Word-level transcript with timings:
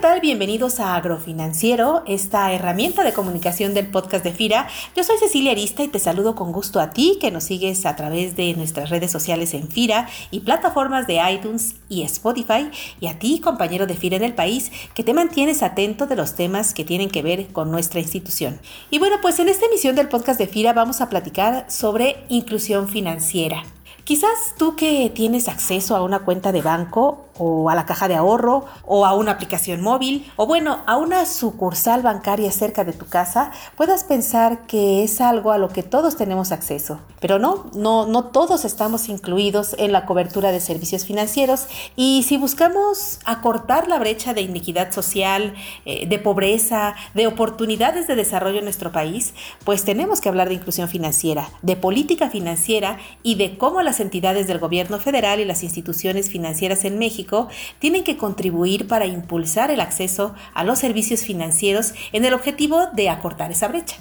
Tal? 0.00 0.20
Bienvenidos 0.20 0.80
a 0.80 0.96
Agrofinanciero, 0.96 2.02
esta 2.06 2.50
herramienta 2.54 3.04
de 3.04 3.12
comunicación 3.12 3.74
del 3.74 3.88
podcast 3.88 4.24
de 4.24 4.32
FIRA. 4.32 4.66
Yo 4.96 5.04
soy 5.04 5.18
Cecilia 5.18 5.52
Arista 5.52 5.82
y 5.82 5.88
te 5.88 5.98
saludo 5.98 6.34
con 6.34 6.52
gusto 6.52 6.80
a 6.80 6.88
ti 6.88 7.18
que 7.20 7.30
nos 7.30 7.44
sigues 7.44 7.84
a 7.84 7.96
través 7.96 8.34
de 8.34 8.54
nuestras 8.54 8.88
redes 8.88 9.10
sociales 9.10 9.52
en 9.52 9.68
FIRA 9.68 10.08
y 10.30 10.40
plataformas 10.40 11.06
de 11.06 11.20
iTunes 11.30 11.74
y 11.90 12.00
Spotify, 12.02 12.70
y 12.98 13.08
a 13.08 13.18
ti, 13.18 13.40
compañero 13.40 13.86
de 13.86 13.94
FIRA 13.94 14.16
en 14.16 14.24
el 14.24 14.34
país, 14.34 14.72
que 14.94 15.04
te 15.04 15.12
mantienes 15.12 15.62
atento 15.62 16.06
de 16.06 16.16
los 16.16 16.34
temas 16.34 16.72
que 16.72 16.86
tienen 16.86 17.10
que 17.10 17.20
ver 17.20 17.48
con 17.48 17.70
nuestra 17.70 18.00
institución. 18.00 18.58
Y 18.90 18.98
bueno, 18.98 19.16
pues 19.20 19.38
en 19.38 19.50
esta 19.50 19.66
emisión 19.66 19.96
del 19.96 20.08
podcast 20.08 20.38
de 20.38 20.46
FIRA 20.46 20.72
vamos 20.72 21.02
a 21.02 21.10
platicar 21.10 21.66
sobre 21.68 22.24
inclusión 22.30 22.88
financiera. 22.88 23.64
Quizás 24.04 24.54
tú 24.56 24.76
que 24.76 25.10
tienes 25.14 25.46
acceso 25.46 25.94
a 25.94 26.02
una 26.02 26.20
cuenta 26.20 26.52
de 26.52 26.62
banco 26.62 27.29
o 27.40 27.70
a 27.70 27.74
la 27.74 27.86
caja 27.86 28.06
de 28.06 28.14
ahorro 28.14 28.66
o 28.84 29.06
a 29.06 29.14
una 29.14 29.32
aplicación 29.32 29.80
móvil 29.80 30.30
o 30.36 30.46
bueno, 30.46 30.80
a 30.86 30.98
una 30.98 31.24
sucursal 31.24 32.02
bancaria 32.02 32.52
cerca 32.52 32.84
de 32.84 32.92
tu 32.92 33.06
casa, 33.06 33.50
puedas 33.76 34.04
pensar 34.04 34.66
que 34.66 35.02
es 35.02 35.20
algo 35.20 35.50
a 35.50 35.58
lo 35.58 35.70
que 35.70 35.82
todos 35.82 36.16
tenemos 36.16 36.52
acceso. 36.52 37.00
Pero 37.18 37.38
no, 37.38 37.70
no, 37.74 38.06
no 38.06 38.24
todos 38.24 38.64
estamos 38.64 39.08
incluidos 39.08 39.74
en 39.78 39.92
la 39.92 40.04
cobertura 40.04 40.52
de 40.52 40.60
servicios 40.60 41.06
financieros 41.06 41.66
y 41.96 42.24
si 42.24 42.36
buscamos 42.36 43.20
acortar 43.24 43.88
la 43.88 43.98
brecha 43.98 44.34
de 44.34 44.42
iniquidad 44.42 44.92
social, 44.92 45.54
eh, 45.86 46.06
de 46.06 46.18
pobreza, 46.18 46.94
de 47.14 47.26
oportunidades 47.26 48.06
de 48.06 48.16
desarrollo 48.16 48.58
en 48.58 48.64
nuestro 48.64 48.92
país, 48.92 49.32
pues 49.64 49.84
tenemos 49.84 50.20
que 50.20 50.28
hablar 50.28 50.48
de 50.48 50.54
inclusión 50.54 50.88
financiera, 50.88 51.48
de 51.62 51.76
política 51.76 52.28
financiera 52.28 52.98
y 53.22 53.36
de 53.36 53.56
cómo 53.56 53.80
las 53.80 54.00
entidades 54.00 54.46
del 54.46 54.58
gobierno 54.58 54.98
federal 54.98 55.40
y 55.40 55.46
las 55.46 55.62
instituciones 55.62 56.28
financieras 56.28 56.84
en 56.84 56.98
México 56.98 57.29
tienen 57.78 58.04
que 58.04 58.16
contribuir 58.16 58.88
para 58.88 59.06
impulsar 59.06 59.70
el 59.70 59.80
acceso 59.80 60.34
a 60.54 60.64
los 60.64 60.78
servicios 60.78 61.22
financieros 61.22 61.94
en 62.12 62.24
el 62.24 62.34
objetivo 62.34 62.86
de 62.92 63.08
acortar 63.08 63.50
esa 63.50 63.68
brecha. 63.68 63.96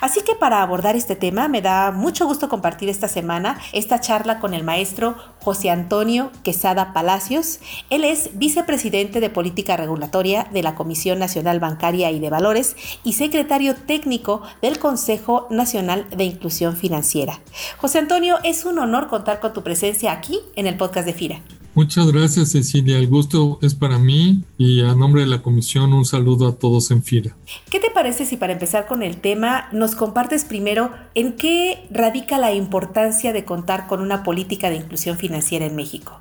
Así 0.00 0.20
que 0.22 0.34
para 0.34 0.62
abordar 0.62 0.96
este 0.96 1.16
tema 1.16 1.48
me 1.48 1.62
da 1.62 1.90
mucho 1.90 2.26
gusto 2.26 2.48
compartir 2.48 2.88
esta 2.88 3.08
semana 3.08 3.58
esta 3.72 4.00
charla 4.00 4.38
con 4.38 4.54
el 4.54 4.64
maestro 4.64 5.16
José 5.40 5.70
Antonio 5.70 6.30
Quesada 6.42 6.92
Palacios. 6.92 7.60
Él 7.88 8.04
es 8.04 8.30
vicepresidente 8.38 9.20
de 9.20 9.30
Política 9.30 9.76
Regulatoria 9.76 10.48
de 10.52 10.62
la 10.62 10.74
Comisión 10.74 11.18
Nacional 11.18 11.60
Bancaria 11.60 12.10
y 12.10 12.18
de 12.18 12.30
Valores 12.30 12.76
y 13.04 13.14
secretario 13.14 13.74
técnico 13.74 14.42
del 14.62 14.78
Consejo 14.78 15.46
Nacional 15.50 16.06
de 16.10 16.24
Inclusión 16.24 16.76
Financiera. 16.76 17.40
José 17.78 17.98
Antonio, 17.98 18.38
es 18.44 18.64
un 18.64 18.78
honor 18.78 19.08
contar 19.08 19.40
con 19.40 19.52
tu 19.52 19.62
presencia 19.62 20.12
aquí 20.12 20.38
en 20.56 20.66
el 20.66 20.76
podcast 20.76 21.06
de 21.06 21.14
FIRA. 21.14 21.59
Muchas 21.74 22.10
gracias 22.10 22.50
Cecilia, 22.50 22.98
el 22.98 23.06
gusto 23.06 23.60
es 23.62 23.76
para 23.76 23.98
mí 23.98 24.42
y 24.58 24.80
a 24.80 24.94
nombre 24.96 25.22
de 25.22 25.28
la 25.28 25.40
comisión 25.40 25.92
un 25.92 26.04
saludo 26.04 26.48
a 26.48 26.56
todos 26.56 26.90
en 26.90 27.04
FIRA. 27.04 27.36
¿Qué 27.70 27.78
te 27.78 27.90
parece 27.90 28.26
si 28.26 28.36
para 28.36 28.54
empezar 28.54 28.88
con 28.88 29.04
el 29.04 29.18
tema 29.18 29.68
nos 29.72 29.94
compartes 29.94 30.44
primero 30.44 30.90
en 31.14 31.34
qué 31.34 31.86
radica 31.92 32.38
la 32.38 32.52
importancia 32.52 33.32
de 33.32 33.44
contar 33.44 33.86
con 33.86 34.00
una 34.00 34.24
política 34.24 34.68
de 34.68 34.76
inclusión 34.76 35.16
financiera 35.16 35.64
en 35.64 35.76
México? 35.76 36.20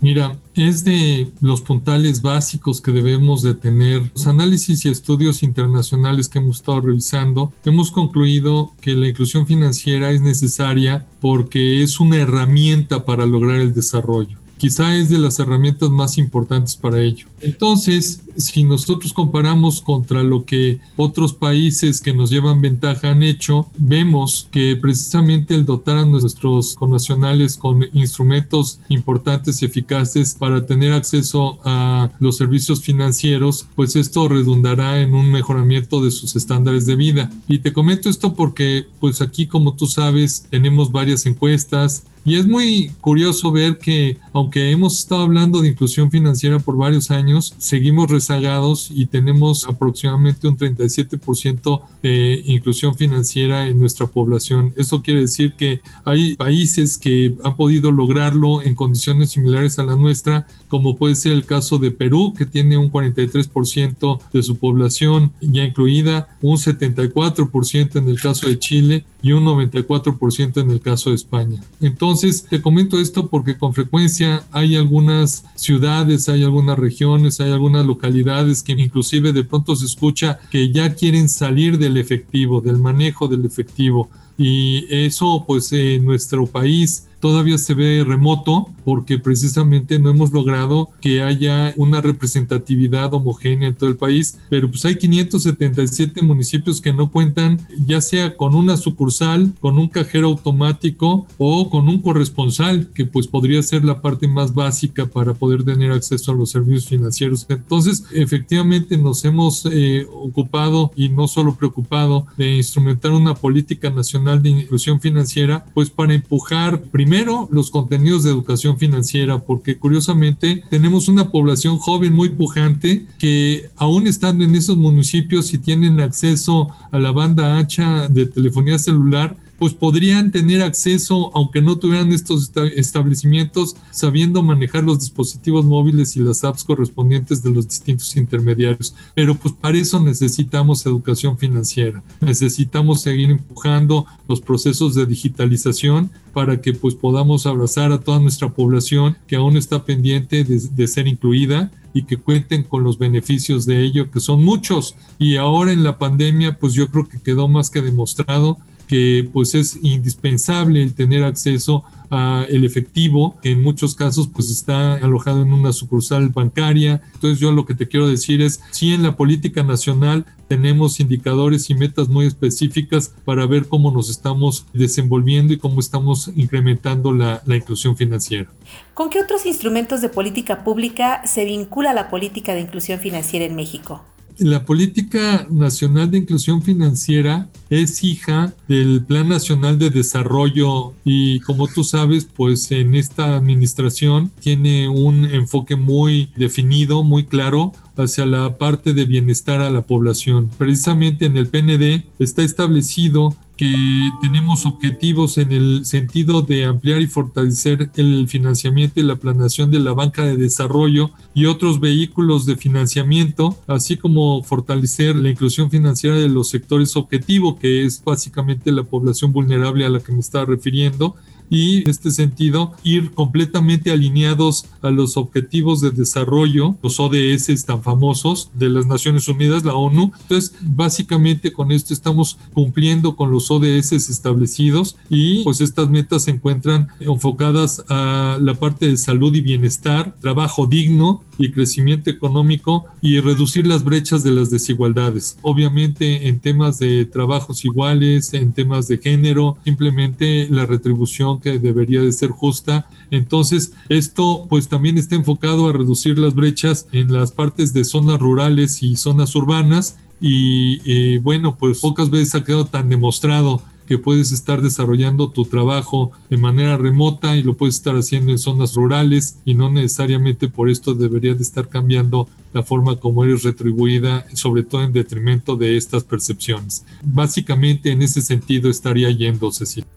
Mira, 0.00 0.36
es 0.54 0.84
de 0.84 1.30
los 1.40 1.60
puntales 1.60 2.20
básicos 2.22 2.80
que 2.80 2.92
debemos 2.92 3.42
de 3.42 3.54
tener. 3.54 4.02
Los 4.14 4.26
análisis 4.26 4.84
y 4.84 4.88
estudios 4.88 5.42
internacionales 5.44 6.28
que 6.28 6.38
hemos 6.38 6.56
estado 6.56 6.80
revisando, 6.80 7.52
hemos 7.64 7.90
concluido 7.92 8.72
que 8.80 8.94
la 8.94 9.08
inclusión 9.08 9.46
financiera 9.46 10.10
es 10.10 10.20
necesaria 10.20 11.06
porque 11.20 11.82
es 11.82 12.00
una 12.00 12.16
herramienta 12.16 13.04
para 13.04 13.26
lograr 13.26 13.60
el 13.60 13.74
desarrollo 13.74 14.38
quizá 14.58 14.96
es 14.96 15.08
de 15.08 15.18
las 15.18 15.38
herramientas 15.38 15.90
más 15.90 16.18
importantes 16.18 16.76
para 16.76 17.00
ello. 17.00 17.26
Entonces, 17.40 18.22
si 18.36 18.64
nosotros 18.64 19.12
comparamos 19.12 19.80
contra 19.80 20.22
lo 20.22 20.44
que 20.44 20.80
otros 20.96 21.32
países 21.32 22.00
que 22.00 22.12
nos 22.12 22.30
llevan 22.30 22.60
ventaja 22.60 23.10
han 23.10 23.22
hecho, 23.22 23.68
vemos 23.78 24.48
que 24.50 24.76
precisamente 24.76 25.54
el 25.54 25.64
dotar 25.64 25.98
a 25.98 26.04
nuestros 26.04 26.74
connacionales 26.74 27.56
con 27.56 27.84
instrumentos 27.92 28.80
importantes 28.88 29.62
y 29.62 29.66
eficaces 29.66 30.34
para 30.34 30.66
tener 30.66 30.92
acceso 30.92 31.58
a 31.64 32.10
los 32.18 32.36
servicios 32.36 32.82
financieros, 32.82 33.66
pues 33.74 33.96
esto 33.96 34.28
redundará 34.28 35.00
en 35.00 35.14
un 35.14 35.30
mejoramiento 35.30 36.02
de 36.02 36.10
sus 36.10 36.36
estándares 36.36 36.86
de 36.86 36.96
vida. 36.96 37.30
Y 37.46 37.60
te 37.60 37.72
comento 37.72 38.08
esto 38.08 38.34
porque, 38.34 38.86
pues 39.00 39.20
aquí, 39.20 39.46
como 39.46 39.74
tú 39.74 39.86
sabes, 39.86 40.46
tenemos 40.50 40.92
varias 40.92 41.26
encuestas, 41.26 42.04
y 42.24 42.36
es 42.36 42.46
muy 42.46 42.90
curioso 43.00 43.50
ver 43.50 43.78
que, 43.78 44.18
aunque 44.32 44.70
hemos 44.70 44.98
estado 44.98 45.22
hablando 45.22 45.62
de 45.62 45.68
inclusión 45.68 46.10
financiera 46.10 46.58
por 46.58 46.76
varios 46.76 47.10
años, 47.10 47.54
seguimos 47.58 48.10
rezagados 48.10 48.90
y 48.92 49.06
tenemos 49.06 49.66
aproximadamente 49.66 50.48
un 50.48 50.56
37% 50.56 51.80
de 52.02 52.42
inclusión 52.46 52.94
financiera 52.94 53.66
en 53.66 53.80
nuestra 53.80 54.06
población. 54.06 54.72
Eso 54.76 55.02
quiere 55.02 55.20
decir 55.20 55.54
que 55.54 55.80
hay 56.04 56.36
países 56.36 56.98
que 56.98 57.34
han 57.44 57.56
podido 57.56 57.90
lograrlo 57.92 58.62
en 58.62 58.74
condiciones 58.74 59.30
similares 59.30 59.78
a 59.78 59.84
la 59.84 59.96
nuestra, 59.96 60.46
como 60.68 60.96
puede 60.96 61.14
ser 61.14 61.32
el 61.32 61.46
caso 61.46 61.78
de 61.78 61.90
Perú, 61.90 62.34
que 62.36 62.46
tiene 62.46 62.76
un 62.76 62.90
43% 62.90 64.20
de 64.32 64.42
su 64.42 64.56
población 64.56 65.32
ya 65.40 65.64
incluida, 65.64 66.36
un 66.42 66.56
74% 66.56 67.96
en 67.96 68.08
el 68.08 68.20
caso 68.20 68.48
de 68.48 68.58
Chile 68.58 69.04
y 69.22 69.32
un 69.32 69.44
94% 69.44 70.60
en 70.60 70.70
el 70.70 70.80
caso 70.80 71.10
de 71.10 71.16
España. 71.16 71.62
Entonces, 71.80 72.44
te 72.44 72.62
comento 72.62 73.00
esto 73.00 73.28
porque 73.28 73.58
con 73.58 73.74
frecuencia 73.74 74.44
hay 74.52 74.76
algunas 74.76 75.44
ciudades, 75.54 76.28
hay 76.28 76.44
algunas 76.44 76.78
regiones, 76.78 77.40
hay 77.40 77.50
algunas 77.50 77.84
localidades 77.84 78.62
que 78.62 78.72
inclusive 78.72 79.32
de 79.32 79.44
pronto 79.44 79.74
se 79.74 79.86
escucha 79.86 80.38
que 80.50 80.70
ya 80.72 80.94
quieren 80.94 81.28
salir 81.28 81.78
del 81.78 81.96
efectivo, 81.96 82.60
del 82.60 82.78
manejo 82.78 83.28
del 83.28 83.44
efectivo. 83.44 84.08
Y 84.38 84.86
eso 84.88 85.44
pues 85.46 85.72
en 85.72 86.04
nuestro 86.04 86.46
país 86.46 87.08
todavía 87.20 87.58
se 87.58 87.74
ve 87.74 88.04
remoto 88.06 88.68
porque 88.84 89.18
precisamente 89.18 89.98
no 89.98 90.10
hemos 90.10 90.32
logrado 90.32 90.90
que 91.00 91.22
haya 91.22 91.74
una 91.76 92.00
representatividad 92.00 93.12
homogénea 93.12 93.68
en 93.68 93.74
todo 93.74 93.90
el 93.90 93.96
país, 93.96 94.38
pero 94.48 94.70
pues 94.70 94.84
hay 94.84 94.96
577 94.96 96.22
municipios 96.22 96.80
que 96.80 96.92
no 96.92 97.10
cuentan 97.10 97.58
ya 97.86 98.00
sea 98.00 98.36
con 98.36 98.54
una 98.54 98.76
sucursal, 98.76 99.52
con 99.60 99.78
un 99.78 99.88
cajero 99.88 100.28
automático 100.28 101.26
o 101.36 101.68
con 101.70 101.88
un 101.88 102.00
corresponsal, 102.00 102.88
que 102.94 103.04
pues 103.04 103.26
podría 103.26 103.62
ser 103.62 103.84
la 103.84 104.00
parte 104.00 104.28
más 104.28 104.54
básica 104.54 105.06
para 105.06 105.34
poder 105.34 105.64
tener 105.64 105.92
acceso 105.92 106.32
a 106.32 106.34
los 106.34 106.50
servicios 106.50 106.86
financieros. 106.86 107.46
Entonces, 107.48 108.04
efectivamente 108.12 108.96
nos 108.96 109.24
hemos 109.24 109.66
eh, 109.70 110.06
ocupado 110.10 110.92
y 110.96 111.08
no 111.08 111.28
solo 111.28 111.56
preocupado 111.56 112.26
de 112.36 112.56
instrumentar 112.56 113.10
una 113.10 113.34
política 113.34 113.90
nacional 113.90 114.27
de 114.36 114.50
inclusión 114.50 115.00
financiera, 115.00 115.64
pues 115.74 115.90
para 115.90 116.14
empujar 116.14 116.82
primero 116.82 117.48
los 117.50 117.70
contenidos 117.70 118.24
de 118.24 118.30
educación 118.30 118.78
financiera, 118.78 119.38
porque 119.38 119.78
curiosamente 119.78 120.62
tenemos 120.70 121.08
una 121.08 121.30
población 121.30 121.78
joven 121.78 122.12
muy 122.12 122.28
pujante 122.30 123.06
que 123.18 123.70
aún 123.76 124.06
estando 124.06 124.44
en 124.44 124.54
esos 124.54 124.76
municipios 124.76 125.54
y 125.54 125.58
tienen 125.58 126.00
acceso 126.00 126.68
a 126.90 126.98
la 126.98 127.12
banda 127.12 127.56
ancha 127.56 128.08
de 128.08 128.26
telefonía 128.26 128.78
celular, 128.78 129.36
pues 129.58 129.74
podrían 129.74 130.30
tener 130.30 130.62
acceso, 130.62 131.30
aunque 131.34 131.60
no 131.60 131.76
tuvieran 131.76 132.12
estos 132.12 132.52
establecimientos, 132.76 133.76
sabiendo 133.90 134.42
manejar 134.42 134.84
los 134.84 135.00
dispositivos 135.00 135.64
móviles 135.64 136.16
y 136.16 136.20
las 136.20 136.44
apps 136.44 136.64
correspondientes 136.64 137.42
de 137.42 137.50
los 137.50 137.68
distintos 137.68 138.16
intermediarios. 138.16 138.94
Pero 139.14 139.34
pues 139.34 139.54
para 139.54 139.76
eso 139.76 140.00
necesitamos 140.00 140.86
educación 140.86 141.38
financiera, 141.38 142.02
necesitamos 142.20 143.02
seguir 143.02 143.30
empujando 143.30 144.06
los 144.28 144.40
procesos 144.40 144.94
de 144.94 145.06
digitalización 145.06 146.10
para 146.32 146.60
que 146.60 146.72
pues 146.72 146.94
podamos 146.94 147.46
abrazar 147.46 147.90
a 147.90 147.98
toda 147.98 148.20
nuestra 148.20 148.50
población 148.50 149.16
que 149.26 149.36
aún 149.36 149.56
está 149.56 149.84
pendiente 149.84 150.44
de, 150.44 150.60
de 150.60 150.86
ser 150.86 151.08
incluida 151.08 151.72
y 151.92 152.04
que 152.04 152.16
cuenten 152.16 152.62
con 152.62 152.84
los 152.84 152.98
beneficios 152.98 153.66
de 153.66 153.82
ello, 153.82 154.10
que 154.10 154.20
son 154.20 154.44
muchos. 154.44 154.94
Y 155.18 155.36
ahora 155.36 155.72
en 155.72 155.82
la 155.82 155.98
pandemia, 155.98 156.58
pues 156.58 156.74
yo 156.74 156.88
creo 156.88 157.08
que 157.08 157.20
quedó 157.20 157.48
más 157.48 157.70
que 157.70 157.82
demostrado 157.82 158.58
que 158.88 159.28
pues 159.32 159.54
es 159.54 159.78
indispensable 159.82 160.82
el 160.82 160.94
tener 160.94 161.22
acceso 161.22 161.84
a 162.10 162.46
el 162.48 162.64
efectivo, 162.64 163.36
que 163.42 163.50
en 163.50 163.62
muchos 163.62 163.94
casos 163.94 164.28
pues 164.28 164.50
está 164.50 164.94
alojado 164.94 165.42
en 165.42 165.52
una 165.52 165.72
sucursal 165.72 166.30
bancaria. 166.30 167.02
Entonces 167.14 167.38
yo 167.38 167.52
lo 167.52 167.66
que 167.66 167.74
te 167.74 167.86
quiero 167.86 168.08
decir 168.08 168.40
es, 168.40 168.60
si 168.70 168.94
en 168.94 169.02
la 169.02 169.14
política 169.14 169.62
nacional 169.62 170.24
tenemos 170.48 171.00
indicadores 171.00 171.68
y 171.68 171.74
metas 171.74 172.08
muy 172.08 172.26
específicas 172.26 173.12
para 173.26 173.46
ver 173.46 173.68
cómo 173.68 173.90
nos 173.90 174.08
estamos 174.08 174.64
desenvolviendo 174.72 175.52
y 175.52 175.58
cómo 175.58 175.80
estamos 175.80 176.30
incrementando 176.34 177.12
la, 177.12 177.42
la 177.44 177.56
inclusión 177.56 177.94
financiera. 177.94 178.48
¿Con 178.94 179.10
qué 179.10 179.20
otros 179.20 179.44
instrumentos 179.44 180.00
de 180.00 180.08
política 180.08 180.64
pública 180.64 181.26
se 181.26 181.44
vincula 181.44 181.92
la 181.92 182.08
política 182.08 182.54
de 182.54 182.62
inclusión 182.62 182.98
financiera 183.00 183.44
en 183.44 183.54
México? 183.54 184.02
La 184.38 184.64
política 184.64 185.48
nacional 185.50 186.12
de 186.12 186.18
inclusión 186.18 186.62
financiera 186.62 187.48
es 187.70 188.04
hija 188.04 188.54
del 188.68 189.04
Plan 189.04 189.28
Nacional 189.28 189.80
de 189.80 189.90
Desarrollo 189.90 190.92
y 191.04 191.40
como 191.40 191.66
tú 191.66 191.82
sabes, 191.82 192.24
pues 192.24 192.70
en 192.70 192.94
esta 192.94 193.36
administración 193.36 194.30
tiene 194.38 194.88
un 194.88 195.24
enfoque 195.24 195.74
muy 195.74 196.30
definido, 196.36 197.02
muy 197.02 197.24
claro 197.24 197.72
hacia 197.96 198.26
la 198.26 198.58
parte 198.58 198.94
de 198.94 199.06
bienestar 199.06 199.60
a 199.60 199.70
la 199.70 199.82
población. 199.82 200.48
Precisamente 200.56 201.26
en 201.26 201.36
el 201.36 201.48
PND 201.48 202.04
está 202.20 202.42
establecido 202.42 203.34
que 203.58 203.74
tenemos 204.22 204.64
objetivos 204.66 205.36
en 205.36 205.50
el 205.50 205.84
sentido 205.84 206.42
de 206.42 206.64
ampliar 206.64 207.02
y 207.02 207.08
fortalecer 207.08 207.90
el 207.96 208.28
financiamiento 208.28 209.00
y 209.00 209.02
la 209.02 209.16
planeación 209.16 209.72
de 209.72 209.80
la 209.80 209.92
banca 209.92 210.24
de 210.24 210.36
desarrollo 210.36 211.10
y 211.34 211.46
otros 211.46 211.80
vehículos 211.80 212.46
de 212.46 212.56
financiamiento, 212.56 213.58
así 213.66 213.96
como 213.96 214.44
fortalecer 214.44 215.16
la 215.16 215.30
inclusión 215.30 215.70
financiera 215.72 216.16
de 216.16 216.28
los 216.28 216.48
sectores 216.48 216.96
objetivo, 216.96 217.58
que 217.58 217.84
es 217.84 218.02
básicamente 218.02 218.70
la 218.70 218.84
población 218.84 219.32
vulnerable 219.32 219.84
a 219.84 219.90
la 219.90 219.98
que 219.98 220.12
me 220.12 220.20
estaba 220.20 220.44
refiriendo, 220.44 221.16
y 221.50 221.82
en 221.82 221.90
este 221.90 222.10
sentido 222.10 222.72
ir 222.82 223.12
completamente 223.12 223.90
alineados 223.90 224.66
a 224.82 224.90
los 224.90 225.16
objetivos 225.16 225.80
de 225.80 225.90
desarrollo, 225.90 226.76
los 226.82 227.00
ODS 227.00 227.64
tan 227.64 227.82
famosos 227.82 228.50
de 228.54 228.68
las 228.68 228.86
Naciones 228.86 229.28
Unidas, 229.28 229.64
la 229.64 229.74
ONU. 229.74 230.12
Entonces, 230.22 230.54
básicamente 230.60 231.52
con 231.52 231.72
esto 231.72 231.94
estamos 231.94 232.38
cumpliendo 232.52 233.16
con 233.16 233.30
los 233.30 233.50
ODS 233.50 233.92
establecidos 233.92 234.96
y 235.08 235.44
pues 235.44 235.60
estas 235.60 235.88
metas 235.88 236.24
se 236.24 236.30
encuentran 236.30 236.88
enfocadas 237.00 237.84
a 237.88 238.38
la 238.40 238.54
parte 238.54 238.88
de 238.88 238.96
salud 238.96 239.34
y 239.34 239.40
bienestar, 239.40 240.16
trabajo 240.20 240.66
digno, 240.66 241.22
y 241.38 241.52
crecimiento 241.52 242.10
económico 242.10 242.86
y 243.00 243.20
reducir 243.20 243.66
las 243.66 243.84
brechas 243.84 244.22
de 244.22 244.32
las 244.32 244.50
desigualdades. 244.50 245.38
Obviamente 245.42 246.28
en 246.28 246.40
temas 246.40 246.78
de 246.78 247.04
trabajos 247.04 247.64
iguales, 247.64 248.34
en 248.34 248.52
temas 248.52 248.88
de 248.88 248.98
género, 248.98 249.56
simplemente 249.64 250.48
la 250.50 250.66
retribución 250.66 251.40
que 251.40 251.58
debería 251.58 252.02
de 252.02 252.12
ser 252.12 252.30
justa. 252.30 252.88
Entonces 253.10 253.72
esto 253.88 254.46
pues 254.48 254.68
también 254.68 254.98
está 254.98 255.14
enfocado 255.14 255.68
a 255.68 255.72
reducir 255.72 256.18
las 256.18 256.34
brechas 256.34 256.86
en 256.92 257.12
las 257.12 257.32
partes 257.32 257.72
de 257.72 257.84
zonas 257.84 258.18
rurales 258.18 258.82
y 258.82 258.96
zonas 258.96 259.34
urbanas 259.36 259.96
y 260.20 260.80
eh, 260.84 261.20
bueno 261.22 261.56
pues 261.56 261.80
pocas 261.80 262.10
veces 262.10 262.34
ha 262.34 262.44
quedado 262.44 262.66
tan 262.66 262.88
demostrado 262.88 263.62
que 263.88 263.98
puedes 263.98 264.32
estar 264.32 264.60
desarrollando 264.60 265.30
tu 265.30 265.46
trabajo 265.46 266.12
de 266.28 266.36
manera 266.36 266.76
remota 266.76 267.36
y 267.36 267.42
lo 267.42 267.56
puedes 267.56 267.76
estar 267.76 267.96
haciendo 267.96 268.30
en 268.32 268.38
zonas 268.38 268.74
rurales 268.74 269.38
y 269.46 269.54
no 269.54 269.70
necesariamente 269.70 270.48
por 270.48 270.68
esto 270.68 270.94
deberías 270.94 271.38
de 271.38 271.42
estar 271.42 271.68
cambiando 271.68 272.28
la 272.52 272.62
forma 272.62 272.96
como 272.96 273.24
eres 273.24 273.44
retribuida, 273.44 274.26
sobre 274.34 274.62
todo 274.62 274.82
en 274.82 274.92
detrimento 274.92 275.56
de 275.56 275.78
estas 275.78 276.04
percepciones. 276.04 276.84
Básicamente 277.02 277.90
en 277.90 278.02
ese 278.02 278.20
sentido 278.20 278.68
estaría 278.68 279.10
yendo, 279.10 279.50
Cecilia. 279.50 279.88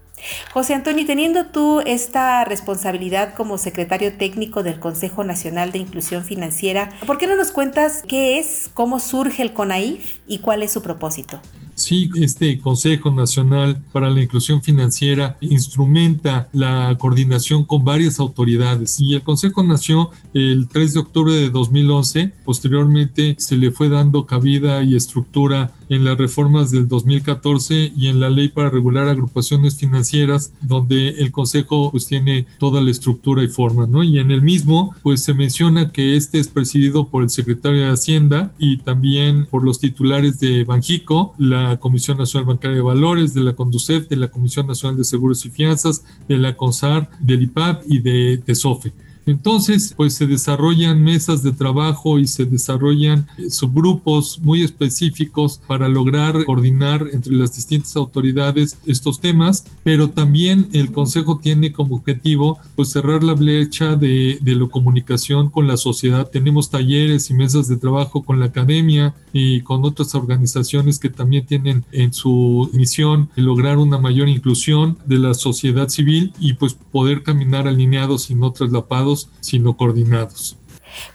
José 0.54 0.74
Antonio, 0.74 1.06
teniendo 1.06 1.48
tú 1.48 1.82
esta 1.86 2.46
responsabilidad 2.46 3.34
como 3.34 3.58
secretario 3.58 4.14
técnico 4.14 4.64
del 4.64 4.80
Consejo 4.80 5.24
Nacional 5.24 5.72
de 5.72 5.80
Inclusión 5.80 6.24
Financiera, 6.24 6.92
¿por 7.06 7.18
qué 7.18 7.28
no 7.28 7.36
nos 7.36 7.52
cuentas 7.52 8.04
qué 8.08 8.40
es, 8.40 8.70
cómo 8.74 9.00
surge 9.00 9.42
el 9.42 9.52
CONAIF 9.52 10.20
y 10.28 10.40
cuál 10.40 10.64
es 10.64 10.72
su 10.72 10.82
propósito? 10.82 11.42
Sí, 11.82 12.12
este 12.14 12.60
Consejo 12.60 13.10
Nacional 13.10 13.82
para 13.92 14.12
la 14.12 14.22
Inclusión 14.22 14.62
Financiera 14.62 15.38
instrumenta 15.42 16.48
la 16.54 16.96
coordinación 17.00 17.66
con 17.66 17.84
varias 17.84 18.20
autoridades 18.20 19.00
y 19.00 19.16
el 19.16 19.24
Consejo 19.24 19.64
nació 19.64 20.12
el 20.36 20.68
3 20.68 20.94
de 20.94 21.00
octubre 21.00 21.34
de 21.34 21.50
2011. 21.50 22.34
Posteriormente 22.46 23.36
se 23.40 23.58
le 23.58 23.72
fue 23.72 23.90
dando 23.90 24.28
cabida 24.28 24.84
y 24.84 24.96
estructura 24.96 25.74
en 25.90 26.06
las 26.06 26.18
reformas 26.18 26.72
del 26.72 26.88
2014 26.88 27.94
y 27.98 28.08
en 28.08 28.20
la 28.20 28.30
ley 28.30 28.50
para 28.50 28.70
regular 28.70 29.08
agrupaciones 29.10 29.76
financieras, 29.76 30.54
donde 30.62 31.10
el 31.10 31.32
Consejo 31.32 31.92
pues 31.92 32.06
tiene 32.06 32.46
toda 32.60 32.80
la 32.82 32.92
estructura 32.92 33.44
y 33.44 33.48
forma, 33.48 33.88
¿no? 33.88 34.04
Y 34.04 34.20
en 34.20 34.30
el 34.30 34.44
mismo 34.44 34.96
pues 35.02 35.24
se 35.24 35.34
menciona 35.34 35.92
que 35.92 36.16
este 36.16 36.40
es 36.40 36.48
presidido 36.48 37.08
por 37.08 37.24
el 37.24 37.32
secretario 37.32 37.82
de 37.82 37.92
Hacienda 37.92 38.54
y 38.60 38.78
también 38.78 39.48
por 39.48 39.64
los 39.64 39.80
titulares 39.80 40.40
de 40.40 40.64
Banjico, 40.64 41.34
la 41.40 41.71
Comisión 41.80 42.18
Nacional 42.18 42.48
Bancaria 42.48 42.78
de 42.78 42.84
Valores, 42.84 43.34
de 43.34 43.42
la 43.42 43.54
Conducef, 43.54 44.08
de 44.08 44.16
la 44.16 44.30
Comisión 44.30 44.68
Nacional 44.68 44.98
de 44.98 45.04
Seguros 45.04 45.46
y 45.46 45.50
Fianzas, 45.50 46.04
de 46.28 46.38
la 46.38 46.56
CONSAR, 46.56 47.10
del 47.20 47.44
IPAP 47.44 47.84
y 47.88 48.00
de 48.00 48.42
TESOFE. 48.46 48.94
Entonces, 49.26 49.94
pues 49.96 50.14
se 50.14 50.28
desarrollan 50.28 51.04
mesas 51.04 51.44
de 51.44 51.52
trabajo 51.52 52.20
y 52.20 52.28
se 52.28 52.46
desarrollan 52.46 53.28
eh, 53.38 53.50
subgrupos 53.50 54.40
muy 54.40 54.64
específicos 54.64 55.62
para 55.68 55.88
lograr 55.88 56.46
coordinar 56.46 57.08
entre 57.12 57.34
las 57.34 57.56
distintas 57.56 57.96
autoridades 57.96 58.78
estos 58.86 59.20
temas, 59.20 59.66
pero 59.84 60.10
también 60.10 60.70
el 60.74 60.92
Consejo 60.92 61.40
tiene 61.40 61.72
como 61.72 61.96
objetivo 61.96 62.60
pues 62.76 62.90
cerrar 62.90 63.24
la 63.24 63.34
brecha 63.34 63.96
de, 63.96 64.40
la 64.44 64.68
comunicación 64.68 65.50
con 65.50 65.68
la 65.68 65.78
sociedad. 65.78 66.30
Tenemos 66.30 66.70
talleres 66.70 67.30
y 67.30 67.34
mesas 67.34 67.68
de 67.68 67.78
trabajo 67.78 68.24
con 68.24 68.40
la 68.40 68.48
academia 68.48 69.14
y 69.34 69.62
con 69.62 69.86
otras 69.86 70.14
organizaciones 70.14 71.00
que 71.00 71.10
también 71.10 71.46
tienen 71.46 71.86
en 71.92 72.14
su 72.14 72.70
misión 72.74 73.30
lograr 73.36 73.78
una 73.78 73.98
mayor 73.98 74.28
inclusión 74.28 74.98
de 75.06 75.20
la 75.20 75.34
sociedad 75.34 75.90
civil 75.90 76.34
y 76.40 76.54
pues 76.54 76.74
poder 76.74 77.24
caminar 77.24 77.68
alineados 77.68 78.30
y 78.30 78.36
no 78.36 78.52
traslapados 78.52 79.11
sino 79.40 79.78
coordinados. 79.78 80.58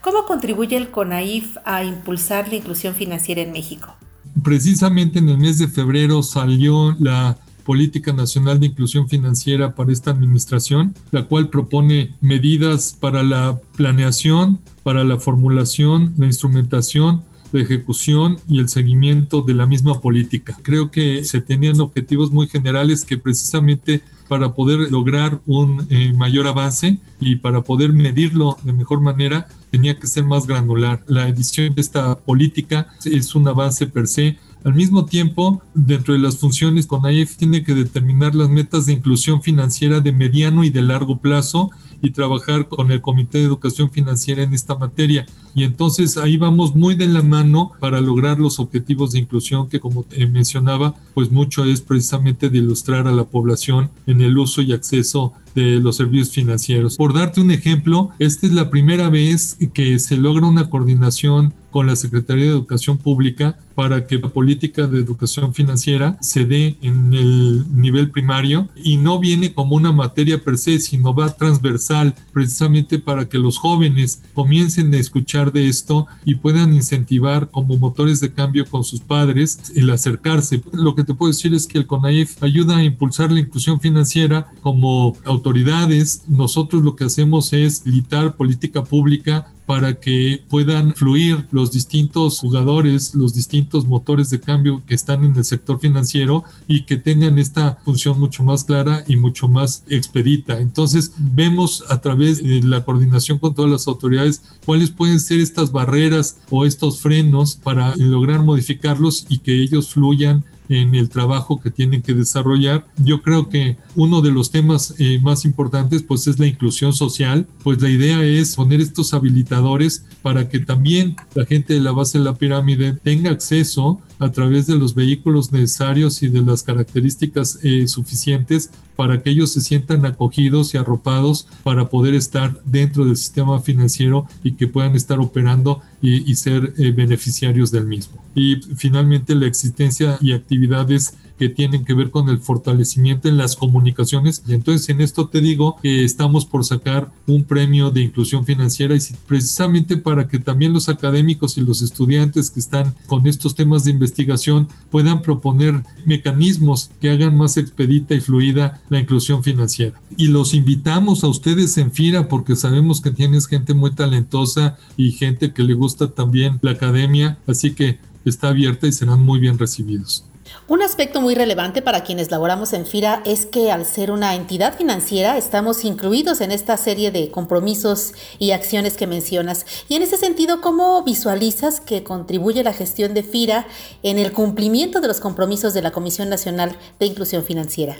¿Cómo 0.01 0.25
contribuye 0.25 0.77
el 0.77 0.91
CONAIF 0.91 1.57
a 1.65 1.85
impulsar 1.85 2.49
la 2.49 2.57
inclusión 2.57 2.95
financiera 2.95 3.43
en 3.43 3.53
México? 3.53 3.95
Precisamente 4.43 5.19
en 5.19 5.29
el 5.29 5.39
mes 5.39 5.59
de 5.59 5.69
febrero 5.69 6.23
salió 6.23 6.95
la 6.99 7.39
Política 7.65 8.13
Nacional 8.13 8.61
de 8.61 8.67
Inclusión 8.67 9.09
Financiera 9.09 9.75
para 9.75 9.93
esta 9.93 10.13
administración, 10.13 10.95
la 11.11 11.25
cual 11.25 11.49
propone 11.49 12.15
medidas 12.21 12.97
para 12.99 13.25
la 13.25 13.61
planeación, 13.77 14.61
para 14.85 15.03
la 15.03 15.19
formulación, 15.19 16.15
la 16.17 16.27
instrumentación, 16.27 17.25
la 17.51 17.63
ejecución 17.63 18.39
y 18.49 18.61
el 18.61 18.69
seguimiento 18.69 19.43
de 19.43 19.55
la 19.55 19.67
misma 19.67 20.01
política. 20.01 20.57
Creo 20.63 20.93
que 20.93 21.25
se 21.25 21.41
tenían 21.41 21.81
objetivos 21.81 22.31
muy 22.31 22.47
generales 22.47 23.05
que 23.05 23.19
precisamente 23.19 24.03
para 24.29 24.55
poder 24.55 24.91
lograr 24.91 25.41
un 25.47 25.87
eh, 25.91 26.13
mayor 26.13 26.47
avance 26.47 26.99
y 27.21 27.37
para 27.37 27.63
poder 27.63 27.93
medirlo 27.93 28.57
de 28.63 28.73
mejor 28.73 29.01
manera 29.01 29.49
tenía 29.71 29.99
que 29.99 30.07
ser 30.07 30.25
más 30.25 30.47
granular. 30.47 31.03
La 31.07 31.29
edición 31.29 31.75
de 31.75 31.81
esta 31.81 32.19
política 32.19 32.89
es 33.05 33.35
un 33.35 33.49
avance 33.49 33.87
per 33.87 34.07
se. 34.07 34.39
Al 34.65 34.75
mismo 34.75 35.05
tiempo, 35.05 35.63
dentro 35.75 36.15
de 36.15 36.21
las 36.21 36.39
funciones, 36.39 36.87
CONAIF 36.87 37.37
tiene 37.37 37.63
que 37.63 37.75
determinar 37.75 38.35
las 38.35 38.49
metas 38.49 38.87
de 38.87 38.95
inclusión 38.95 39.43
financiera 39.43 40.01
de 40.01 40.13
mediano 40.13 40.65
y 40.65 40.71
de 40.71 40.83
largo 40.83 41.19
plazo 41.19 41.71
y 42.03 42.11
trabajar 42.11 42.69
con 42.69 42.91
el 42.91 43.01
Comité 43.01 43.39
de 43.39 43.45
Educación 43.45 43.91
Financiera 43.91 44.43
en 44.43 44.55
esta 44.55 44.75
materia. 44.77 45.27
Y 45.55 45.65
entonces 45.65 46.17
ahí 46.17 46.37
vamos 46.37 46.75
muy 46.75 46.95
de 46.95 47.07
la 47.07 47.23
mano 47.23 47.73
para 47.81 48.01
lograr 48.01 48.39
los 48.39 48.59
objetivos 48.59 49.13
de 49.13 49.21
inclusión 49.21 49.69
que 49.69 49.81
como 49.81 50.03
te 50.03 50.27
mencionaba, 50.27 50.95
pues 51.15 51.31
mucho 51.31 51.65
es 51.65 51.81
precisamente 51.81 52.51
de 52.51 52.59
ilustrar 52.59 53.07
a 53.07 53.13
la 53.13 53.25
población 53.25 53.91
en 54.07 54.21
el 54.21 54.37
uso 54.39 54.63
y 54.63 54.73
acceso 54.73 55.33
de 55.57 55.81
los 55.81 55.97
servicios 55.97 56.31
financieros. 56.31 56.97
Por 56.97 57.15
darte 57.15 57.41
un 57.41 57.51
ejemplo, 57.51 58.11
esta 58.19 58.47
es 58.47 58.53
la 58.53 58.71
primera 58.71 59.09
vez 59.09 59.57
que 59.73 59.99
se 59.99 60.17
logra 60.17 60.47
una 60.47 60.69
coordinación 60.69 61.55
con 61.71 61.87
la 61.87 61.97
Secretaría 61.97 62.45
de 62.45 62.51
Educación 62.53 62.97
Pública 62.97 63.59
para 63.75 64.07
que 64.07 64.17
la 64.17 64.31
política 64.31 64.87
de 64.87 64.99
educación 64.99 65.53
financiera 65.53 66.17
se 66.23 66.47
dé 66.47 66.79
en 66.81 67.13
el 67.13 67.67
nivel 67.71 68.11
primario 68.11 68.71
y 68.83 68.97
no 68.97 69.19
viene 69.19 69.53
como 69.53 69.77
una 69.77 69.93
materia 69.93 70.43
per 70.43 70.57
se, 70.57 70.79
sino 70.79 71.15
va 71.15 71.37
transversal, 71.37 72.15
precisamente 72.33 72.99
para 72.99 73.29
que 73.29 73.39
los 73.39 73.59
jóvenes 73.59 74.23
comiencen 74.33 74.95
a 74.95 74.97
escuchar 74.97 75.53
de 75.53 75.69
esto 75.69 76.07
y 76.25 76.37
puedan 76.37 76.73
incentivar 76.73 77.51
como 77.51 77.77
motores 77.77 78.21
de 78.21 78.33
cambio 78.33 78.65
con 78.65 78.83
sus 78.83 79.01
padres 79.01 79.61
el 79.75 79.91
acercarse. 79.91 80.63
Lo 80.73 80.95
que 80.95 81.05
te 81.05 81.13
puedo 81.13 81.31
decir 81.31 81.53
es 81.53 81.67
que 81.67 81.77
el 81.77 81.87
CONAIF 81.87 82.43
ayuda 82.43 82.79
a 82.79 82.85
impulsar 82.85 83.31
la 83.31 83.41
inclusión 83.41 83.81
financiera 83.81 84.51
como 84.63 85.15
autoridad 85.27 85.46
autoridades, 85.47 86.25
nosotros 86.27 86.83
lo 86.83 86.97
que 86.97 87.05
hacemos 87.05 87.53
es 87.53 87.87
litar 87.87 88.35
política 88.35 88.83
pública 88.83 89.47
para 89.65 89.95
que 89.95 90.43
puedan 90.49 90.93
fluir 90.95 91.47
los 91.53 91.71
distintos 91.71 92.41
jugadores, 92.41 93.15
los 93.15 93.33
distintos 93.33 93.87
motores 93.87 94.29
de 94.31 94.41
cambio 94.41 94.83
que 94.87 94.95
están 94.97 95.25
en 95.25 95.37
el 95.37 95.45
sector 95.45 95.79
financiero 95.79 96.43
y 96.67 96.83
que 96.83 96.97
tengan 96.97 97.39
esta 97.39 97.79
función 97.85 98.19
mucho 98.19 98.43
más 98.43 98.65
clara 98.65 99.05
y 99.07 99.17
mucho 99.17 99.47
más 99.49 99.85
expedita. 99.89 100.59
Entonces, 100.61 101.13
vemos 101.17 101.85
a 101.91 102.01
través 102.01 102.43
de 102.43 102.63
la 102.63 102.85
coordinación 102.85 103.39
con 103.39 103.55
todas 103.55 103.71
las 103.71 103.87
autoridades 103.87 104.43
cuáles 104.65 104.91
pueden 104.91 105.21
ser 105.21 105.39
estas 105.39 105.71
barreras 105.71 106.39
o 106.51 106.65
estos 106.65 107.01
frenos 107.01 107.55
para 107.55 107.95
lograr 107.97 108.43
modificarlos 108.43 109.27
y 109.29 109.39
que 109.39 109.63
ellos 109.63 109.91
fluyan 109.91 110.45
en 110.69 110.95
el 110.95 111.09
trabajo 111.09 111.61
que 111.61 111.71
tienen 111.71 112.03
que 112.03 112.15
desarrollar. 112.15 112.87
Yo 112.97 113.23
creo 113.23 113.49
que 113.49 113.77
uno 113.95 114.23
de 114.23 114.31
los 114.31 114.51
temas 114.51 114.95
eh, 114.99 115.21
más 115.23 115.45
importantes 115.45 116.03
pues 116.03 116.27
es 116.27 116.39
la 116.39 116.47
inclusión 116.47 116.93
social, 116.93 117.47
pues 117.63 117.81
la 117.81 117.91
idea 117.91 118.23
es 118.23 118.57
poner 118.57 118.81
estos 118.81 119.15
habilitadores 119.15 120.05
para 120.23 120.49
que 120.49 120.61
también 120.61 121.17
la 121.35 121.45
gente 121.45 121.75
de 121.75 121.81
la 121.81 121.93
base 121.93 122.19
de 122.19 122.25
la 122.25 122.35
pirámide 122.35 122.93
tenga 122.95 123.31
acceso 123.31 124.01
a 124.19 124.31
través 124.31 124.67
de 124.67 124.77
los 124.77 124.95
vehículos 124.95 125.53
necesarios 125.53 126.23
y 126.23 126.29
de 126.29 126.43
las 126.43 126.63
características 126.63 127.59
eh, 127.63 127.87
suficientes 127.87 128.71
para 128.97 129.23
que 129.23 129.31
ellos 129.31 129.53
se 129.53 129.61
sientan 129.61 130.07
acogidos 130.07 130.75
y 130.75 130.79
arropados 130.79 131.47
para 131.63 131.89
poder 131.89 132.15
estar 132.15 132.61
dentro 132.65 133.05
del 133.05 133.17
sistema 133.17 133.61
financiero 133.61 134.27
y 134.43 134.53
que 134.53 134.69
puedan 134.69 134.97
estar 134.97 135.21
operando 135.21 135.83
y, 136.01 136.35
ser 136.37 136.73
eh, 136.79 136.93
beneficiarios 136.93 137.71
del 137.71 137.87
mismo. 137.87 138.23
Y 138.35 138.57
finalmente 138.77 139.35
la 139.35 139.47
existencia 139.47 140.19
y 140.21 140.33
actividades 140.33 141.15
que 141.39 141.49
tienen 141.49 141.85
que 141.85 141.95
ver 141.95 142.11
con 142.11 142.29
el 142.29 142.39
fortalecimiento 142.39 143.29
en 143.29 143.37
las 143.37 143.57
comunicaciones. 143.57 144.43
Y 144.47 144.55
entonces 144.55 144.89
en 144.89 145.01
esto 145.01 145.29
te 145.29 145.41
digo 145.41 145.77
que 145.83 146.05
estamos 146.05 146.47
por 146.47 146.65
sacar 146.65 147.11
un 147.27 147.45
premio 147.45 147.91
de 147.91 148.03
inclusión 148.03 148.45
financiera 148.45 148.95
y 148.95 149.01
precisamente 149.27 149.97
para 149.97 150.29
que 150.29 150.39
también 150.39 150.73
los 150.73 150.89
académicos 150.89 151.59
y 151.59 151.61
los 151.61 151.83
estudiantes 151.83 152.51
que 152.51 152.61
están 152.61 152.95
con 153.07 153.27
estos 153.27 153.55
temas 153.55 153.85
de 153.85 153.91
investigación 153.91 154.69
puedan 154.91 155.23
proponer 155.23 155.83
mecanismos 156.05 156.91
que 157.01 157.11
hagan 157.11 157.37
más 157.37 157.57
expedita 157.57 158.15
y 158.15 158.21
fluida 158.21 158.81
la 158.89 159.01
inclusión 159.01 159.43
financiera. 159.43 160.01
Y 160.17 160.29
los 160.29 160.55
invitamos 160.55 161.25
a 161.25 161.29
ustedes 161.29 161.77
en 161.79 161.93
FIRA 161.93 162.29
porque 162.29 162.57
sabemos 162.57 163.01
que 163.01 163.11
tienes 163.11 163.47
gente 163.47 163.75
muy 163.75 163.93
talentosa 163.93 164.79
y 164.97 165.13
gente 165.13 165.53
que 165.53 165.63
le 165.63 165.75
gusta 165.75 166.09
también 166.09 166.59
la 166.63 166.73
academia, 166.73 167.39
así 167.47 167.73
que 167.73 167.99
está 168.25 168.49
abierta 168.49 168.87
y 168.87 168.93
serán 168.93 169.23
muy 169.23 169.39
bien 169.39 169.59
recibidos. 169.59 170.25
Un 170.69 170.83
aspecto 170.83 171.21
muy 171.21 171.35
relevante 171.35 171.83
para 171.83 172.03
quienes 172.03 172.31
laboramos 172.31 172.73
en 172.73 172.87
FIRA 172.87 173.23
es 173.25 173.47
que 173.47 173.71
al 173.71 173.87
ser 173.87 174.11
una 174.11 174.35
entidad 174.35 174.77
financiera 174.77 175.39
estamos 175.39 175.85
incluidos 175.85 176.41
en 176.41 176.53
esta 176.53 176.77
serie 176.77 177.11
de 177.11 177.31
compromisos 177.31 178.13
y 178.39 178.51
acciones 178.51 178.97
que 178.97 179.07
mencionas. 179.07 179.65
Y 179.89 179.95
en 179.95 180.03
ese 180.03 180.17
sentido, 180.17 180.61
¿cómo 180.61 181.03
visualizas 181.05 181.81
que 181.81 182.03
contribuye 182.03 182.65
la 182.65 182.73
gestión 182.73 183.15
de 183.15 183.23
FIRA 183.23 183.67
en 184.03 184.19
el 184.19 184.33
cumplimiento 184.33 185.01
de 185.01 185.09
los 185.09 185.21
compromisos 185.21 185.75
de 185.75 185.83
la 185.83 185.93
Comisión 185.93 186.29
Nacional 186.29 186.77
de 186.99 187.07
Inclusión 187.07 187.45
Financiera? 187.45 187.97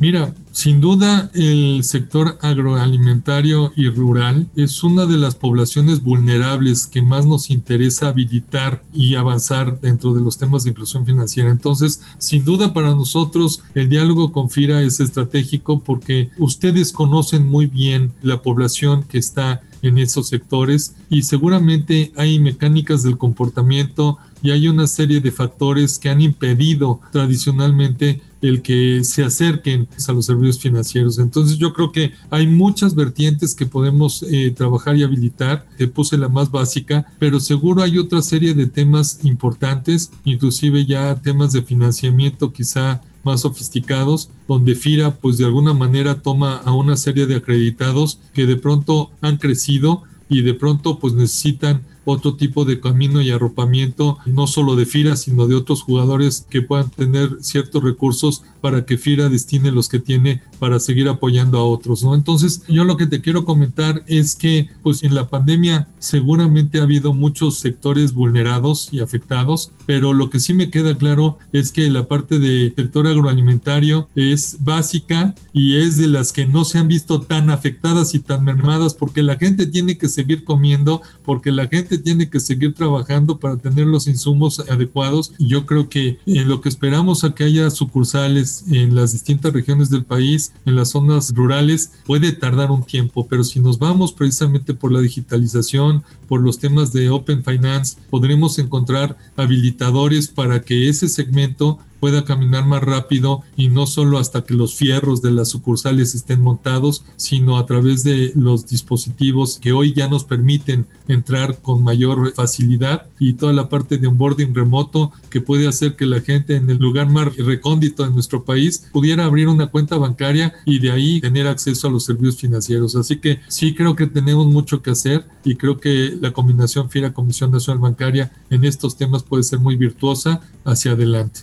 Mira, 0.00 0.34
sin 0.50 0.80
duda 0.80 1.30
el 1.34 1.84
sector 1.84 2.38
agroalimentario 2.40 3.70
y 3.76 3.90
rural 3.90 4.48
es 4.56 4.82
una 4.82 5.04
de 5.04 5.18
las 5.18 5.34
poblaciones 5.34 6.02
vulnerables 6.02 6.86
que 6.86 7.02
más 7.02 7.26
nos 7.26 7.50
interesa 7.50 8.08
habilitar 8.08 8.82
y 8.94 9.16
avanzar 9.16 9.78
dentro 9.78 10.14
de 10.14 10.22
los 10.22 10.38
temas 10.38 10.64
de 10.64 10.70
inclusión 10.70 11.04
financiera. 11.04 11.50
Entonces, 11.50 12.00
sin 12.16 12.46
duda 12.46 12.72
para 12.72 12.94
nosotros 12.94 13.62
el 13.74 13.90
diálogo 13.90 14.32
con 14.32 14.48
FIRA 14.48 14.80
es 14.80 15.00
estratégico 15.00 15.80
porque 15.80 16.30
ustedes 16.38 16.92
conocen 16.92 17.46
muy 17.46 17.66
bien 17.66 18.14
la 18.22 18.40
población 18.40 19.02
que 19.02 19.18
está 19.18 19.60
en 19.82 19.98
esos 19.98 20.28
sectores 20.28 20.96
y 21.10 21.22
seguramente 21.22 22.12
hay 22.16 22.38
mecánicas 22.38 23.02
del 23.02 23.18
comportamiento 23.18 24.16
y 24.42 24.50
hay 24.50 24.68
una 24.68 24.86
serie 24.86 25.20
de 25.20 25.30
factores 25.30 25.98
que 25.98 26.08
han 26.08 26.22
impedido 26.22 27.00
tradicionalmente 27.12 28.22
el 28.42 28.62
que 28.62 29.04
se 29.04 29.22
acerquen 29.24 29.88
a 30.08 30.12
los 30.12 30.26
servicios 30.26 30.58
financieros. 30.58 31.18
Entonces 31.18 31.58
yo 31.58 31.72
creo 31.72 31.92
que 31.92 32.12
hay 32.30 32.46
muchas 32.46 32.94
vertientes 32.94 33.54
que 33.54 33.66
podemos 33.66 34.24
eh, 34.30 34.52
trabajar 34.56 34.96
y 34.96 35.02
habilitar. 35.02 35.66
Te 35.76 35.88
puse 35.88 36.16
la 36.16 36.28
más 36.28 36.50
básica, 36.50 37.06
pero 37.18 37.40
seguro 37.40 37.82
hay 37.82 37.98
otra 37.98 38.22
serie 38.22 38.54
de 38.54 38.66
temas 38.66 39.20
importantes, 39.24 40.10
inclusive 40.24 40.86
ya 40.86 41.14
temas 41.16 41.52
de 41.52 41.62
financiamiento 41.62 42.52
quizá 42.52 43.02
más 43.22 43.42
sofisticados, 43.42 44.30
donde 44.48 44.74
FIRA 44.74 45.16
pues 45.16 45.36
de 45.36 45.44
alguna 45.44 45.74
manera 45.74 46.22
toma 46.22 46.56
a 46.56 46.72
una 46.72 46.96
serie 46.96 47.26
de 47.26 47.36
acreditados 47.36 48.18
que 48.32 48.46
de 48.46 48.56
pronto 48.56 49.10
han 49.20 49.36
crecido 49.36 50.02
y 50.28 50.42
de 50.42 50.54
pronto 50.54 50.98
pues 50.98 51.12
necesitan 51.12 51.82
otro 52.10 52.36
tipo 52.36 52.64
de 52.64 52.80
camino 52.80 53.20
y 53.20 53.30
arropamiento, 53.30 54.18
no 54.26 54.46
solo 54.46 54.76
de 54.76 54.86
FIRA, 54.86 55.16
sino 55.16 55.46
de 55.46 55.54
otros 55.54 55.82
jugadores 55.82 56.46
que 56.48 56.62
puedan 56.62 56.90
tener 56.90 57.38
ciertos 57.40 57.82
recursos 57.82 58.42
para 58.60 58.84
que 58.84 58.98
FIRA 58.98 59.28
destine 59.28 59.70
los 59.70 59.88
que 59.88 59.98
tiene 59.98 60.42
para 60.58 60.78
seguir 60.78 61.08
apoyando 61.08 61.58
a 61.58 61.64
otros, 61.64 62.04
¿no? 62.04 62.14
Entonces, 62.14 62.62
yo 62.68 62.84
lo 62.84 62.96
que 62.96 63.06
te 63.06 63.20
quiero 63.20 63.44
comentar 63.44 64.04
es 64.06 64.34
que, 64.36 64.68
pues 64.82 65.02
en 65.02 65.14
la 65.14 65.28
pandemia 65.28 65.88
seguramente 65.98 66.80
ha 66.80 66.84
habido 66.84 67.14
muchos 67.14 67.58
sectores 67.58 68.12
vulnerados 68.12 68.88
y 68.92 69.00
afectados, 69.00 69.72
pero 69.86 70.12
lo 70.12 70.30
que 70.30 70.40
sí 70.40 70.54
me 70.54 70.70
queda 70.70 70.96
claro 70.96 71.38
es 71.52 71.72
que 71.72 71.88
la 71.90 72.06
parte 72.06 72.38
del 72.38 72.74
sector 72.76 73.06
agroalimentario 73.06 74.08
es 74.14 74.58
básica 74.60 75.34
y 75.52 75.76
es 75.76 75.96
de 75.96 76.08
las 76.08 76.32
que 76.32 76.46
no 76.46 76.64
se 76.64 76.78
han 76.78 76.88
visto 76.88 77.20
tan 77.22 77.50
afectadas 77.50 78.14
y 78.14 78.20
tan 78.20 78.44
mermadas 78.44 78.94
porque 78.94 79.22
la 79.22 79.36
gente 79.36 79.66
tiene 79.66 79.98
que 79.98 80.08
seguir 80.08 80.44
comiendo, 80.44 81.02
porque 81.24 81.52
la 81.52 81.68
gente 81.68 81.98
tiene 81.98 82.28
que 82.28 82.40
seguir 82.40 82.74
trabajando 82.74 83.38
para 83.38 83.56
tener 83.56 83.86
los 83.86 84.06
insumos 84.06 84.60
adecuados. 84.60 85.32
Yo 85.38 85.66
creo 85.66 85.88
que 85.88 86.18
en 86.26 86.48
lo 86.48 86.60
que 86.60 86.68
esperamos 86.68 87.24
a 87.24 87.34
que 87.34 87.44
haya 87.44 87.70
sucursales 87.70 88.49
en 88.70 88.94
las 88.94 89.12
distintas 89.12 89.52
regiones 89.52 89.90
del 89.90 90.04
país, 90.04 90.52
en 90.64 90.76
las 90.76 90.90
zonas 90.90 91.32
rurales, 91.34 91.92
puede 92.04 92.32
tardar 92.32 92.70
un 92.70 92.82
tiempo, 92.82 93.26
pero 93.28 93.44
si 93.44 93.60
nos 93.60 93.78
vamos 93.78 94.12
precisamente 94.12 94.74
por 94.74 94.92
la 94.92 95.00
digitalización, 95.00 96.02
por 96.28 96.40
los 96.40 96.58
temas 96.58 96.92
de 96.92 97.10
Open 97.10 97.44
Finance, 97.44 97.96
podremos 98.10 98.58
encontrar 98.58 99.16
habilitadores 99.36 100.28
para 100.28 100.60
que 100.60 100.88
ese 100.88 101.08
segmento 101.08 101.78
pueda 102.00 102.24
caminar 102.24 102.66
más 102.66 102.82
rápido 102.82 103.42
y 103.56 103.68
no 103.68 103.86
solo 103.86 104.18
hasta 104.18 104.44
que 104.44 104.54
los 104.54 104.74
fierros 104.74 105.22
de 105.22 105.30
las 105.30 105.50
sucursales 105.50 106.14
estén 106.14 106.40
montados, 106.40 107.04
sino 107.16 107.58
a 107.58 107.66
través 107.66 108.02
de 108.02 108.32
los 108.34 108.66
dispositivos 108.66 109.58
que 109.60 109.72
hoy 109.72 109.92
ya 109.92 110.08
nos 110.08 110.24
permiten 110.24 110.86
entrar 111.06 111.60
con 111.60 111.84
mayor 111.84 112.32
facilidad 112.34 113.06
y 113.18 113.34
toda 113.34 113.52
la 113.52 113.68
parte 113.68 113.98
de 113.98 114.06
onboarding 114.06 114.54
remoto 114.54 115.12
que 115.28 115.40
puede 115.40 115.68
hacer 115.68 115.96
que 115.96 116.06
la 116.06 116.20
gente 116.20 116.56
en 116.56 116.68
el 116.70 116.78
lugar 116.78 117.10
más 117.10 117.36
recóndito 117.36 118.04
de 118.04 118.10
nuestro 118.10 118.44
país 118.44 118.88
pudiera 118.92 119.24
abrir 119.24 119.48
una 119.48 119.66
cuenta 119.66 119.98
bancaria 119.98 120.54
y 120.64 120.78
de 120.78 120.90
ahí 120.90 121.20
tener 121.20 121.46
acceso 121.46 121.88
a 121.88 121.90
los 121.90 122.04
servicios 122.04 122.38
financieros. 122.38 122.96
Así 122.96 123.16
que 123.16 123.40
sí 123.48 123.74
creo 123.74 123.94
que 123.94 124.06
tenemos 124.06 124.46
mucho 124.46 124.82
que 124.82 124.90
hacer 124.90 125.26
y 125.44 125.56
creo 125.56 125.78
que 125.78 126.16
la 126.20 126.32
combinación 126.32 126.90
FIRA 126.90 127.12
Comisión 127.12 127.50
Nacional 127.50 127.80
Bancaria 127.80 128.32
en 128.50 128.64
estos 128.64 128.96
temas 128.96 129.22
puede 129.22 129.42
ser 129.42 129.58
muy 129.58 129.76
virtuosa 129.76 130.40
hacia 130.64 130.92
adelante. 130.92 131.40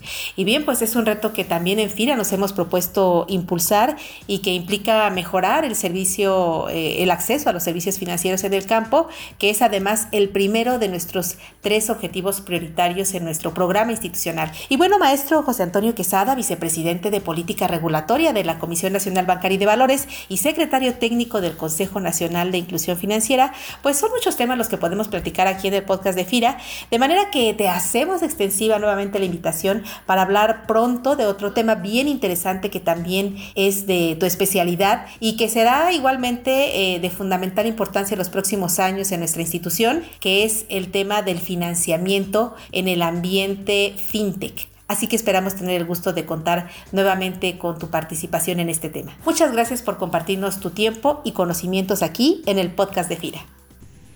Bien, 0.48 0.66
pues 0.66 0.82
es 0.82 0.96
un 0.96 1.06
reto 1.06 1.34
que 1.34 1.44
también 1.44 1.78
en 1.78 1.92
FIRA 1.92 2.16
nos 2.16 2.32
hemos 2.32 2.54
propuesto 2.54 3.26
impulsar 3.28 3.98
y 4.28 4.40
que 4.40 4.54
implica 4.54 5.10
mejorar 5.12 5.66
el 5.66 5.76
servicio, 5.76 6.70
eh, 6.70 7.04
el 7.04 7.12
acceso 7.12 7.50
a 7.50 7.54
los 7.54 7.64
servicios 7.64 8.00
financieros 8.00 8.44
en 8.44 8.54
el 8.54 8.66
campo, 8.66 9.10
que 9.38 9.50
es 9.50 9.62
además 9.62 10.08
el 10.12 10.30
primero 10.30 10.80
de 10.80 10.88
nuestros 10.88 11.38
tres 11.62 11.90
objetivos 11.90 12.42
prioritarios 12.42 13.14
en 13.14 13.26
nuestro 13.26 13.54
programa 13.54 13.92
institucional. 13.92 14.52
Y 14.70 14.78
bueno, 14.78 14.98
maestro 14.98 15.44
José 15.44 15.64
Antonio 15.64 15.94
Quesada, 15.94 16.34
vicepresidente 16.34 17.12
de 17.12 17.20
Política 17.20 17.68
Regulatoria 17.68 18.32
de 18.32 18.46
la 18.46 18.58
Comisión 18.58 18.94
Nacional 18.94 19.26
Bancaria 19.26 19.56
y 19.56 19.60
de 19.60 19.66
Valores 19.66 20.08
y 20.30 20.38
secretario 20.38 20.96
técnico 20.96 21.42
del 21.42 21.58
Consejo 21.58 22.00
Nacional 22.00 22.52
de 22.52 22.58
Inclusión 22.58 22.98
Financiera, 22.98 23.54
pues 23.84 23.98
son 23.98 24.12
muchos 24.12 24.38
temas 24.38 24.58
los 24.58 24.70
que 24.70 24.78
podemos 24.78 25.10
platicar 25.10 25.48
aquí 25.48 25.68
en 25.68 25.74
el 25.74 25.84
podcast 25.84 26.18
de 26.18 26.24
FIRA, 26.24 26.58
de 26.90 27.00
manera 27.00 27.32
que 27.32 27.54
te 27.54 27.68
hacemos 27.68 28.24
extensiva 28.24 28.80
nuevamente 28.80 29.20
la 29.20 29.26
invitación 29.26 29.84
para 30.06 30.22
pronto 30.68 31.16
de 31.16 31.26
otro 31.26 31.54
tema 31.54 31.76
bien 31.76 32.08
interesante 32.08 32.70
que 32.70 32.80
también 32.80 33.38
es 33.56 33.88
de 33.88 34.16
tu 34.20 34.26
especialidad 34.26 35.06
y 35.20 35.38
que 35.38 35.50
será 35.50 35.92
igualmente 35.94 36.96
eh, 36.96 37.00
de 37.00 37.10
fundamental 37.10 37.66
importancia 37.66 38.16
en 38.16 38.20
los 38.20 38.30
próximos 38.30 38.80
años 38.80 39.12
en 39.12 39.20
nuestra 39.20 39.42
institución, 39.42 40.04
que 40.20 40.44
es 40.44 40.66
el 40.70 40.92
tema 40.92 41.22
del 41.22 41.40
financiamiento 41.40 42.56
en 42.72 42.88
el 42.88 43.02
ambiente 43.02 43.94
fintech. 43.98 44.68
Así 44.88 45.08
que 45.08 45.18
esperamos 45.18 45.56
tener 45.56 45.76
el 45.82 45.86
gusto 45.86 46.14
de 46.14 46.26
contar 46.26 46.70
nuevamente 46.92 47.58
con 47.58 47.78
tu 47.78 47.90
participación 47.90 48.60
en 48.60 48.70
este 48.70 48.90
tema. 48.90 49.18
Muchas 49.26 49.52
gracias 49.52 49.82
por 49.82 49.98
compartirnos 49.98 50.60
tu 50.60 50.70
tiempo 50.70 51.22
y 51.26 51.34
conocimientos 51.34 52.04
aquí 52.04 52.42
en 52.46 52.58
el 52.58 52.72
podcast 52.72 53.10
de 53.10 53.18
FIRA. 53.18 53.57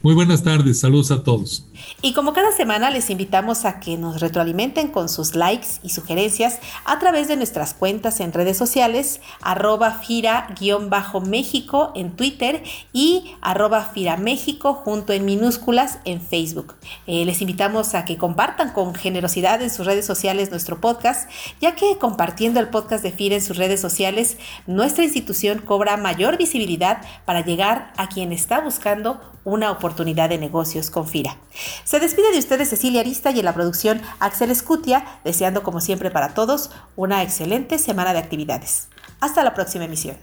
Muy 0.04 0.16
buenas 0.16 0.42
tardes, 0.42 0.80
saludos 0.80 1.12
a 1.12 1.22
todos. 1.22 1.64
Y 2.02 2.14
como 2.14 2.34
cada 2.34 2.52
semana 2.52 2.90
les 2.90 3.12
invitamos 3.12 3.66
a 3.66 3.80
que 3.80 4.00
nos 4.00 4.20
retroalimenten 4.20 4.88
con 4.88 5.10
sus 5.10 5.36
likes 5.36 5.68
y 5.84 5.90
sugerencias 5.90 6.58
a 6.86 6.98
través 6.98 7.28
de 7.28 7.38
nuestras 7.38 7.76
cuentas 7.76 8.20
en 8.20 8.34
redes 8.34 8.58
sociales, 8.58 9.22
arroba 9.42 9.92
fira-méxico 9.92 11.92
en 11.94 12.16
Twitter 12.16 12.64
y 12.92 13.36
arroba 13.42 13.84
firaméxico 13.84 14.74
junto 14.74 15.14
en 15.14 15.24
minúsculas 15.24 16.00
en 16.04 16.20
Facebook. 16.20 16.74
Eh, 17.06 17.24
les 17.24 17.40
invitamos 17.42 17.94
a 17.94 18.04
que 18.04 18.18
compartan 18.18 18.74
con 18.74 18.96
generosidad 18.96 19.62
en 19.62 19.70
sus 19.70 19.86
redes 19.86 20.08
sociales 20.08 20.50
nuestro 20.50 20.82
podcast, 20.82 21.30
ya 21.60 21.76
que 21.76 22.00
compartiendo 22.00 22.60
el 22.60 22.70
podcast 22.70 23.04
de 23.04 23.12
FIRA 23.12 23.36
en 23.36 23.44
sus 23.44 23.58
redes 23.58 23.80
sociales, 23.80 24.38
nuestra 24.66 25.04
institución 25.04 25.60
cobra 25.60 25.96
mayor 25.98 26.40
visibilidad 26.40 27.04
para 27.26 27.46
llegar 27.46 27.94
a 27.98 28.10
quien 28.10 28.32
está 28.32 28.62
buscando 28.62 29.22
una 29.44 29.72
oportunidad 29.72 30.30
de 30.30 30.38
negocios 30.38 30.90
con 30.90 31.08
FIRA. 31.08 31.38
Se 31.84 32.00
despide 32.00 32.32
de 32.32 32.40
ustedes 32.40 32.70
Cecilia 32.70 33.02
Arista 33.02 33.32
y 33.32 33.40
en 33.40 33.46
la 33.46 33.54
producción 33.54 34.02
Axel 34.20 34.52
Escutia, 34.52 35.20
deseando 35.24 35.64
como 35.64 35.82
siempre 35.82 36.12
para 36.12 36.34
todos 36.34 36.72
una 36.96 37.24
excelente 37.24 37.80
semana 37.80 38.14
de 38.14 38.20
actividades. 38.20 38.90
Hasta 39.20 39.44
la 39.44 39.54
próxima 39.54 39.86
emisión. 39.86 40.18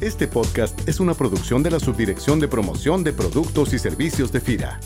Este 0.00 0.26
podcast 0.26 0.88
es 0.88 1.00
una 1.00 1.14
producción 1.14 1.62
de 1.62 1.70
la 1.70 1.78
Subdirección 1.78 2.40
de 2.40 2.48
Promoción 2.48 3.04
de 3.04 3.12
Productos 3.12 3.72
y 3.72 3.78
Servicios 3.78 4.32
de 4.32 4.40
FIRA. 4.40 4.80